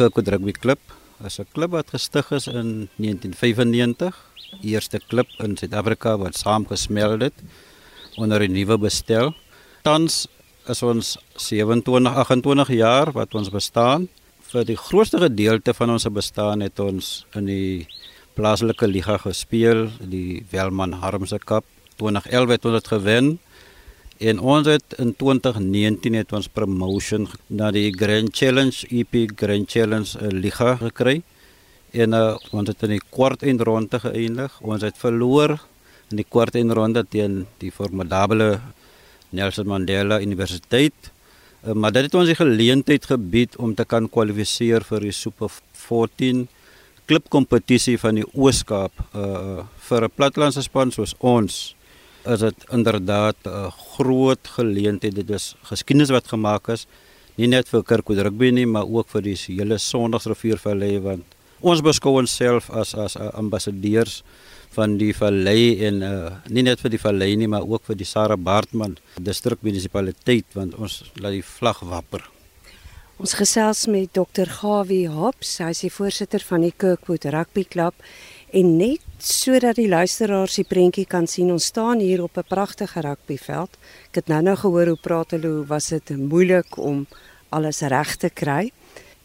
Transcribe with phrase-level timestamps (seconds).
[0.00, 0.80] Kirkwood Rugby Klub
[1.28, 4.16] is 'n klub wat gestig is in 1995.
[4.62, 7.36] Die eerste klub in Suid-Afrika wat saamgesmeld het
[8.16, 9.34] onder 'n nuwe bestel.
[9.82, 10.26] Tans
[10.66, 14.08] is ons 27 28 jaar wat ons bestaan.
[14.40, 17.86] Vir die grootste gedeelte van ons bestaan het ons in die
[18.34, 21.64] plaaslike liga gespeel, die Welman Harmse Cup.
[21.96, 23.38] 2011 het ons dit gewen.
[24.20, 30.10] En ons het in 2019 het ons promotion na die Grand Challenge EP Grand Challenge
[30.20, 31.22] uh, Liga gekry.
[31.96, 34.58] En uh, ons het in die kwart eindronde geëindig.
[34.60, 35.56] Ons het verloor
[36.10, 38.58] in die kwart eindronde teen die formidable
[39.32, 41.08] Nelson Mandela Universiteit.
[41.64, 45.48] Uh, maar dit het ons die geleentheid gebied om te kan kwalifiseer vir die Super
[45.88, 46.44] 14
[47.08, 51.72] klubkompetisie van die Ooskaap uh vir 'n plattelandse span soos ons
[52.24, 55.14] is dit inderdaad 'n groot geleentheid.
[55.14, 56.86] Dit is geskiedenis wat gemaak is
[57.40, 62.16] nie net vir Kirkwood rugby nie, maar ook vir die hele Sondagsriviervallei want ons beskou
[62.20, 64.22] onsself as as ambassadeurs
[64.74, 68.08] van die vallei en uh, nie net vir die vallei nie, maar ook vir die
[68.08, 72.22] Sarah Bartman distrik munisipaliteit want ons laat die vlag wapper.
[73.20, 74.48] Ons gesels met Dr.
[74.48, 77.96] Gawie Hops, hy is die voorsitter van die Kirkwood Rugby Klub
[78.50, 83.00] En net sodat die luisteraars die prentjie kan sien, ons staan hier op 'n pragtige
[83.00, 83.70] rugbyveld.
[84.10, 87.06] Ek het nou nou gehoor hoe praat hulle, hoe was dit moeilik om
[87.48, 88.72] alles reg te kry.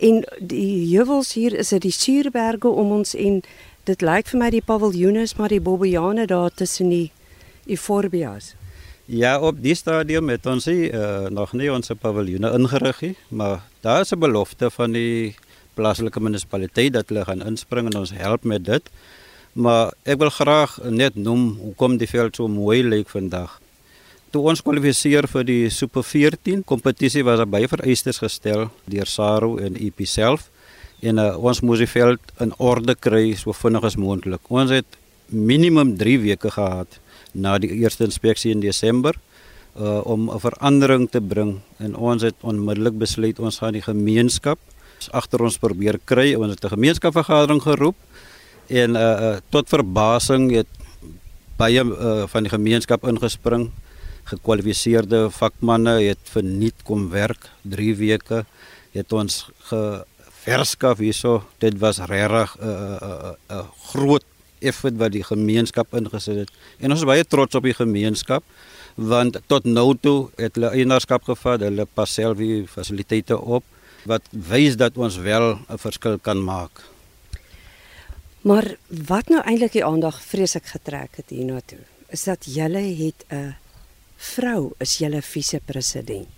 [0.00, 3.42] En die heuwels hier is dit die suurberge om ons en
[3.84, 7.12] dit lyk vir my die paviljoene is maar die bobbejane daar tussen die
[7.66, 8.54] euforbias.
[9.04, 13.64] Ja, op die stadium het ons hier uh, nog nie ons paviljoene ingerig nie, maar
[13.80, 15.34] daar is 'n belofte van die
[15.74, 18.92] plaaslike munisipaliteit dat hulle gaan inspring en ons help met dit.
[19.52, 23.58] Maar ek wil graag net noem hoekom die veld so mooi lyk vandag.
[24.30, 29.56] Toe ons kwalifiseer vir die Super 14 kompetisie was daar baie vereistes gestel deur SARU
[29.58, 30.46] en EP self
[31.02, 34.44] en uh, ons moes die veld in orde kry so vinnig as moontlik.
[34.52, 34.98] Ons het
[35.30, 37.00] minimum 3 weke gehad
[37.34, 39.16] na die eerste inspeksie in Desember
[39.74, 44.58] uh, om 'n verandering te bring en ons het onmiddellik besluit ons gaan die gemeenskap
[45.12, 46.34] agter ons probeer kry.
[46.34, 47.96] Ons het 'n gemeenskapsvergadering geroep
[48.68, 50.68] en uh, uh tot verbasing het
[51.56, 53.70] baie uh, van die gemeenskap ingespring.
[54.24, 58.44] Gekwalifiseerde vakmanne het verniet kom werk 3 weke.
[58.92, 61.44] Het ons geverskaf hierso.
[61.58, 64.24] Dit was regtig 'n uh, uh, uh, uh, groot
[64.60, 66.50] effort wat die gemeenskap ingesit het.
[66.80, 68.44] En ons is baie trots op die gemeenskap
[69.00, 73.64] want tot nou toe het hulle eienaarskap gevat, hulle pas self die fasiliteite op
[74.08, 76.84] wat wys dat ons wel 'n verskil kan maak.
[78.40, 83.54] Maar wat nou eintlik die aandag vreeslik getrek het hiernatoe, is dat julle het 'n
[84.16, 86.28] vrou is julle vise-president.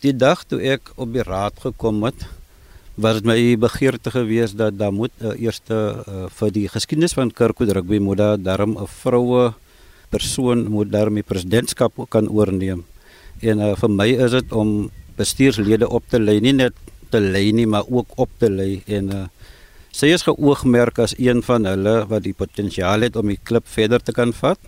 [0.00, 2.26] Die dag toe ek op die raad gekom het,
[2.94, 7.32] was dit my begeerte geweest dat daar moet uh, eerste uh, vir die geskiedenis van
[7.32, 9.54] Kirkwood Rugby moet daar darm 'n vroue
[10.10, 12.84] persoon moet daarmee presidentskap kan oorneem.
[13.40, 16.76] En uh, vir my is dit om bestuurslede op te lei, nie net
[17.10, 19.24] te lei nie, maar ook op te lei en uh,
[19.94, 24.02] sy is geoogmerk as een van hulle wat die potensiaal het om die klub verder
[24.02, 24.58] te kan vat.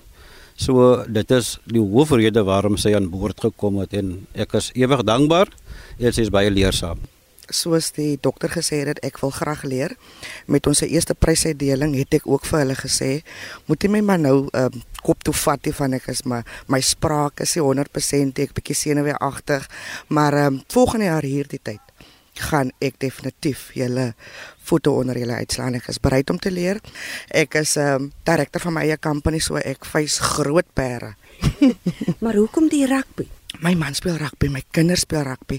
[0.57, 5.03] So dit is die hoofrede waarom sy aan boord gekom het en ek is ewig
[5.05, 5.53] dankbaar
[5.99, 7.03] en sy is baie leersaam
[7.55, 9.97] soos die dokter gesê het ek wil graag leer.
[10.47, 13.11] Met ons eerste prysuitdeling het ek ook vir hulle gesê
[13.67, 16.81] moet jy my maar nou um, kop toe vat die van ek is maar my
[16.81, 19.69] spraak is nie 100% ek bietjie senuweeagtig
[20.09, 21.83] maar um, volgende jaar hierdie tyd
[22.51, 24.11] gaan ek definitief julle
[24.67, 25.79] voete onder julle uitslaan.
[25.79, 26.81] Ek is bereid om te leer.
[27.31, 31.15] Ek is 'n um, ehm, direkteur van my eie company so ek vys groot pere.
[32.21, 33.29] Maar hoekom die rugby
[33.67, 35.57] My man speel rugby, my kinders speel rugby.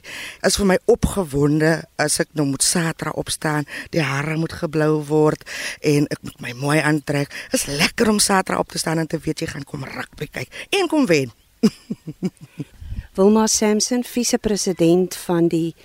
[0.47, 5.44] Is vir my opgewonde as ek nou moet Saterdag opstaan, die hare moet geblou word
[5.84, 7.35] en ek moet my mooi aantrek.
[7.51, 10.56] Is lekker om Saterdag op te staan en te weet jy gaan kom rugby kyk
[10.79, 11.35] en kom wen.
[13.19, 15.75] Wilma Samson, vise-president van die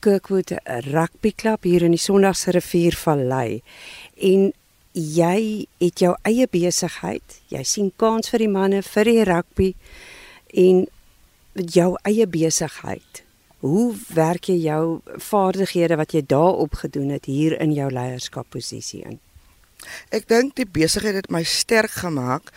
[0.00, 0.56] Kirkwood
[0.88, 3.60] Rugby Klub hier in die Sondagse Riviervallei.
[4.16, 4.54] En
[4.96, 5.40] jy
[5.84, 7.42] het jou eie besigheid.
[7.52, 9.74] Jy sien kans vir die manne vir die rugby
[10.56, 10.86] en
[11.64, 13.22] jou eie besigheid.
[13.58, 19.18] Hoe werk jy jou vaardighede wat jy daarop gedoen het hier in jou leierskapposisie in?
[20.10, 22.50] Ek dink die besigheid het my sterk gemaak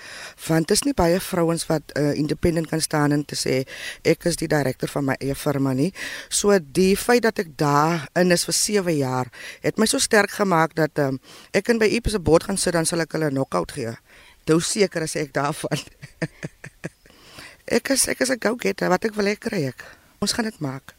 [0.47, 3.59] want dit is nie baie vrouens wat uh, independent kan staan en te sê
[4.07, 5.91] ek is die direkteur van my eie firma nie.
[6.29, 9.29] So die feit dat ek daar in is vir 7 jaar
[9.65, 11.21] het my so sterk gemaak dat um,
[11.53, 13.93] ek kan by Ipse bord gaan sit dan sal ek hulle knockout gee.
[14.49, 15.85] Dou seker as ek daarvan.
[17.71, 19.79] Ek is ek is 'n go-getter wat ek wil hê kry ek.
[20.19, 20.91] Ons gaan dit maak.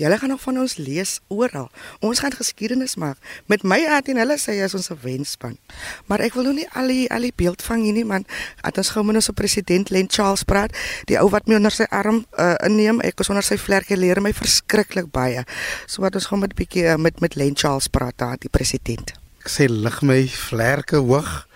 [0.00, 1.70] Julle gaan nog van ons lees oral.
[2.00, 3.16] Ons gaan geskiedenis maak.
[3.46, 5.58] Met my aard en hulle sê as ons 'n wenspan.
[6.06, 8.24] Maar ek wil nou nie al die al die beeld vang hier nie man.
[8.62, 11.84] At ons gou met ons president Len Charles praat, die ou wat my onder sy
[11.90, 15.44] arm uh, inneem, ek is onder sy vlerke leer my verskriklik baie.
[15.86, 18.50] So wat ons gou met 'n bietjie uh, met met Len Charles praat daar die
[18.50, 19.12] president.
[19.40, 21.46] Ek sê lig my vlerke hoog.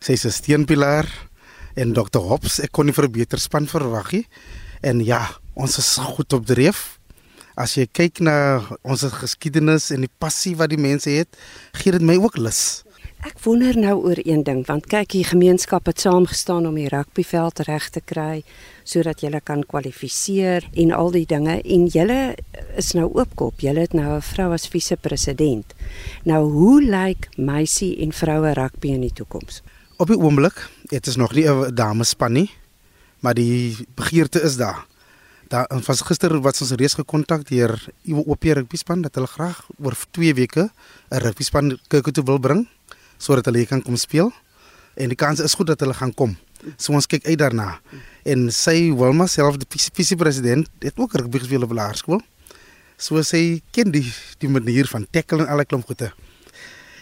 [0.00, 1.06] Sy's 'n steunpilaar
[1.76, 2.24] en Dr.
[2.24, 4.26] Hobbs, ek kon nie vir 'n beter span verwag nie.
[4.82, 6.96] En ja, ons is goed op dreef
[7.56, 11.38] as jy kyk na ons geskiedenis en die passie wat die mense het,
[11.80, 12.82] gee dit my ook lus.
[13.24, 17.62] Ek wonder nou oor een ding want kyk hier gemeenskap het saamgestaan om die rugbyveld
[17.66, 18.42] reg te kry
[18.84, 22.04] sodat jy kan kwalifiseer en al die dinge en jy
[22.76, 23.64] is nou oopkop.
[23.64, 25.74] Jy het nou 'n vrou as vise-president.
[26.24, 29.62] Nou hoe lyk meisie en vroue rugby in die toekoms?
[29.96, 32.50] Op die oomblik, dit is nog nie 'n damespan nie,
[33.20, 34.86] maar die begeerte is daar.
[35.48, 39.94] Daar was gister wat ons reeds gekontak deur OP rugby span dat hulle graag oor
[40.10, 40.70] 2 weke
[41.10, 42.68] 'n rugby span kyk toe wil bring
[43.18, 44.32] sodat hulle kan kom speel.
[44.94, 46.36] En die kans is goed dat hulle gaan kom.
[46.76, 47.80] So ons kyk uit daarna.
[48.24, 52.20] En sy Wilma self die PC president het ook rugby gespeel op laerskool.
[52.96, 56.12] So sy ken die die manier van tackle en alle klomp goede.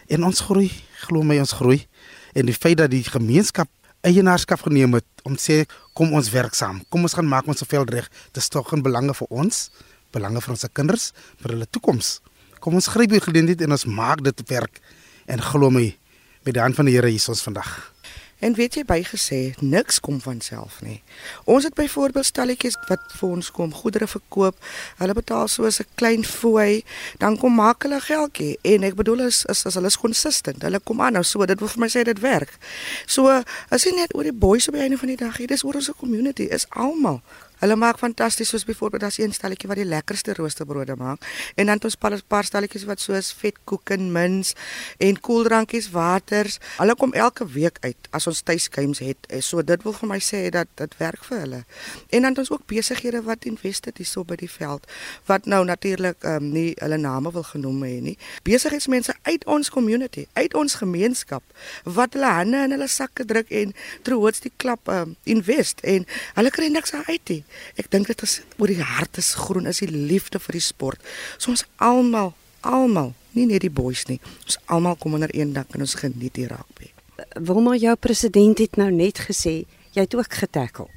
[0.07, 0.71] En ons groei,
[1.07, 1.87] glo my ons groei.
[2.35, 3.71] En die feit dat die gemeenskap
[4.05, 5.63] eienaarskap geneem het om sê
[5.97, 6.83] kom ons werk saam.
[6.93, 8.11] Kom ons gaan maak ons veld reg.
[8.33, 9.71] Dit is tog 'n belange vir ons,
[10.13, 12.21] belange vir ons kinders, vir hulle toekoms.
[12.61, 14.81] Kom ons gryp die geleentheid en ons maak dit werk
[15.27, 15.97] en glo my
[16.45, 17.94] met die hand van die Here hier ons vandag.
[18.39, 21.03] En weet jy bygesê, niks kom van self nie.
[21.45, 24.59] Ons het byvoorbeeld stalletjies wat vir ons kom goedere verkoop.
[24.99, 26.85] Hulle betaal soos 'n klein fooi,
[27.19, 28.59] dan kom maak hulle geldjie.
[28.63, 30.63] En ek bedoel is is as hulle is konsistent.
[30.63, 32.59] Hulle kom aan nou so, dit wil vir my sê dit werk.
[33.07, 35.65] So, as jy net oor die boys op die einde van die dag, dit is
[35.65, 37.23] oor ons community, is almal.
[37.65, 41.23] Hulle maak fantasties soos byvoorbeeld as een stelletjie wat die lekkerste roosterbrode maak
[41.57, 44.53] en dan het ons 'n paar stelletjies wat soos vetkoek en mins
[44.99, 46.59] en koeldrankies, waters.
[46.77, 49.17] Hulle kom elke week uit as ons tuiskuims het.
[49.29, 51.65] Eh, so dit wil vir my sê dat dit werk vir hulle.
[52.11, 54.87] En dan het ons ook besighede wat investeer hierso by die veld
[55.25, 58.19] wat nou natuurlik um, nie hulle name wil genoem hê nie.
[58.43, 61.43] Besigheidsmense uit ons community, uit ons gemeenskap
[61.85, 66.51] wat hulle hande in hulle sakke druk en troots die klap um, invest en hulle
[66.51, 67.45] kry niks uit nie.
[67.77, 71.01] Ek dink dit is oor die hart is groen, is die liefde vir die sport.
[71.39, 74.21] So ons almal, almal, nie net die boys nie.
[74.45, 76.93] Ons almal kom onder een dak en ons geniet die rugby.
[77.39, 79.65] Wilma jou president het nou net gesê
[79.95, 80.91] jy het ook getackle.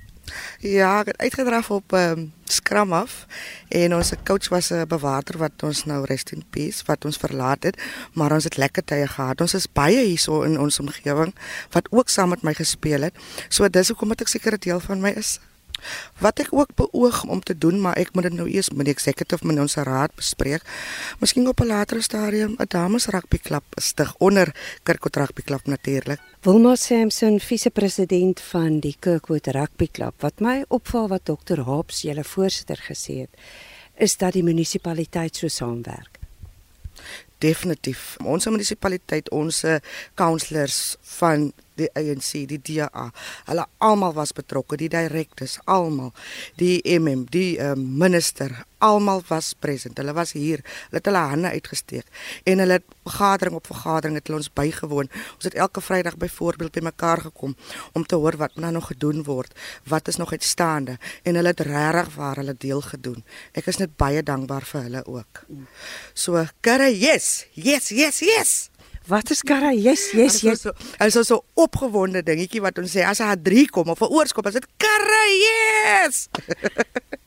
[0.60, 3.26] Ja, ek het uitgedraf op ehm um, skram af
[3.70, 7.64] en ons coach was 'n bewaarder wat ons nou rest in peace wat ons verlaat
[7.64, 7.82] het,
[8.14, 9.42] maar ons het lekker tye gehad.
[9.42, 11.36] Ons is baie hierso in ons omgewing
[11.72, 13.16] wat ook saam met my gespeel het.
[13.50, 15.40] So dis hoekom ek seker 'n deel van my is.
[16.20, 18.94] Wat ek ook beoog om te doen, maar ek moet dit nou eers met die
[18.94, 20.64] executive met ons raad bespreek.
[21.20, 26.20] Miskien op 'n later stadium 'n dames rugby klub stig onder Kirkwood Rugby Klub natuurlik.
[26.42, 30.14] Wilma Sampson, vise-president van die Kirkwood Rugby Klub.
[30.22, 31.60] Wat my opval wat Dr.
[31.60, 33.30] Hobbs, julle voorsitter gesê het,
[33.96, 36.20] is dat die munisipaliteit so saamwerk.
[37.38, 38.16] Definitief.
[38.24, 39.64] Ons munisipaliteit, ons
[40.14, 43.08] councillors van die ANC, die DA.
[43.50, 46.14] Hulle almal was betrokke, die direkteurs, almal,
[46.60, 48.54] die MM, die uh, minister,
[48.84, 49.98] almal was present.
[49.98, 50.62] Hulle was hier.
[50.90, 52.06] Hulle het hulle hande uitgesteek
[52.48, 55.10] en hulle het vergadering op vergadering het hulle ons bygewoon.
[55.36, 57.56] Ons het elke Vrydag byvoorbeeld by mekaar gekom
[57.94, 59.54] om te hoor wat nou nog gedoen word,
[59.90, 63.24] wat is nog uitstaande en hulle het regtig waar hulle deel gedoen.
[63.58, 65.46] Ek is net baie dankbaar vir hulle ook.
[66.14, 67.46] So, karre, yes.
[67.54, 68.56] Yes, yes, yes.
[69.08, 69.72] Wat is Kara?
[69.72, 70.66] Yes, yes, yes.
[71.00, 74.12] Is so 'n so opgewonde dingetjie wat ons sê as hy 3 kom of 'n
[74.12, 76.28] oorskop, as dit Kara, yes.